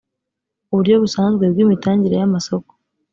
uburyo 0.71 0.93
busanzwe 1.03 1.43
bw’imitangire 1.53 2.15
y’amasoko 2.17 2.71